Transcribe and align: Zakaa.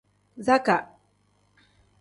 Zakaa. 0.45 0.81